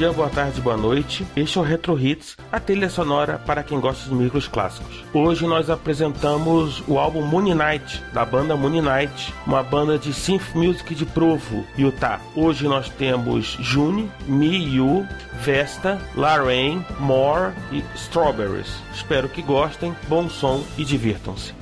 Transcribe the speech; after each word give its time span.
Dia, 0.00 0.14
boa 0.14 0.30
tarde, 0.30 0.62
boa 0.62 0.78
noite. 0.78 1.26
Este 1.36 1.58
é 1.58 1.60
o 1.60 1.62
Retro 1.62 2.00
Hits, 2.00 2.34
a 2.50 2.58
trilha 2.58 2.88
sonora 2.88 3.36
para 3.36 3.62
quem 3.62 3.78
gosta 3.78 4.08
de 4.08 4.14
micros 4.14 4.48
clássicos. 4.48 5.04
Hoje 5.12 5.46
nós 5.46 5.68
apresentamos 5.68 6.82
o 6.88 6.98
álbum 6.98 7.20
Moon 7.20 7.54
Knight, 7.54 8.02
da 8.14 8.24
banda 8.24 8.56
Moon 8.56 8.80
Knight, 8.80 9.34
uma 9.46 9.62
banda 9.62 9.98
de 9.98 10.14
synth 10.14 10.54
music 10.54 10.94
de 10.94 11.04
Provo, 11.04 11.66
Utah. 11.76 12.18
Hoje 12.34 12.66
nós 12.66 12.88
temos 12.88 13.58
June, 13.60 14.10
Mi 14.26 14.74
Yu, 14.74 15.06
Vesta, 15.42 16.00
Laraine, 16.16 16.82
More 16.98 17.52
e 17.70 17.84
Strawberries. 17.94 18.72
Espero 18.94 19.28
que 19.28 19.42
gostem, 19.42 19.94
bom 20.08 20.30
som 20.30 20.64
e 20.78 20.84
divirtam-se. 20.86 21.59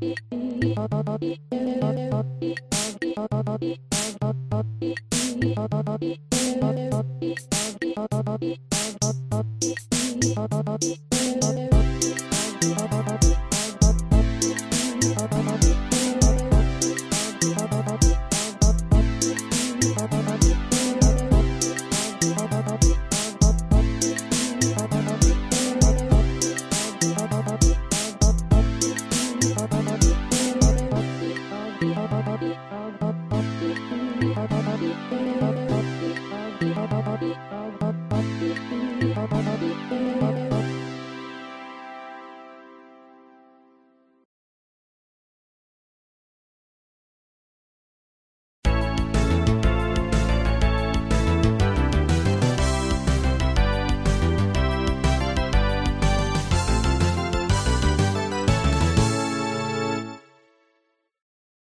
Thank 0.00 0.18
you. 3.62 3.87